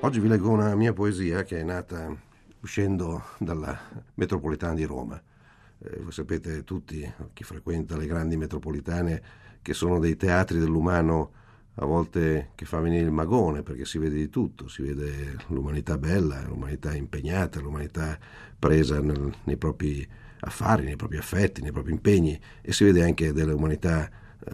[0.00, 2.14] Oggi vi leggo una mia poesia che è nata
[2.60, 3.78] uscendo dalla
[4.14, 5.20] metropolitana di Roma.
[5.78, 9.22] Eh, voi sapete tutti, chi frequenta le grandi metropolitane,
[9.62, 11.32] che sono dei teatri dell'umano
[11.76, 15.96] a volte che fa venire il magone perché si vede di tutto, si vede l'umanità
[15.96, 18.18] bella, l'umanità impegnata, l'umanità
[18.58, 20.06] presa nel, nei propri
[20.40, 24.10] affari, nei propri affetti, nei propri impegni e si vede anche dell'umanità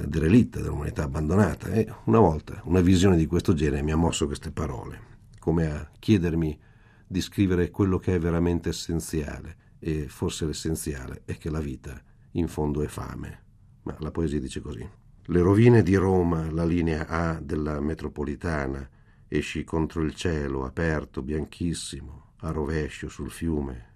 [0.07, 1.69] derelitta, dell'umanità abbandonata.
[1.69, 5.01] E una volta una visione di questo genere mi ha mosso queste parole,
[5.39, 6.59] come a chiedermi
[7.07, 12.01] di scrivere quello che è veramente essenziale e forse l'essenziale è che la vita
[12.33, 13.45] in fondo è fame.
[13.83, 14.87] Ma la poesia dice così.
[15.31, 18.89] Le rovine di Roma, la linea A della metropolitana,
[19.29, 23.87] esci contro il cielo aperto, bianchissimo, a rovescio sul fiume.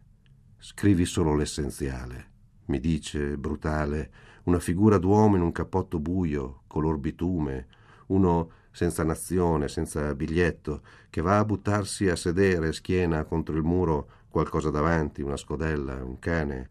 [0.59, 2.32] Scrivi solo l'essenziale,
[2.67, 4.11] mi dice, brutale,
[4.45, 7.67] una figura d'uomo in un cappotto buio, color bitume,
[8.07, 14.09] uno senza nazione, senza biglietto, che va a buttarsi a sedere, schiena contro il muro,
[14.29, 16.71] qualcosa davanti, una scodella, un cane.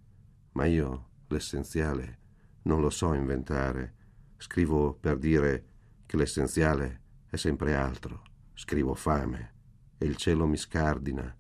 [0.54, 2.20] Ma io, l'essenziale,
[2.64, 4.00] non lo so inventare
[4.42, 5.66] Scrivo per dire
[6.08, 8.24] che l'essenziale è sempre altro.
[8.56, 9.54] Scrivo fame
[10.00, 11.38] e il cielo mi scardina,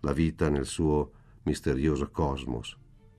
[0.00, 1.12] la vita nel suo
[1.44, 2.76] misterioso cosmos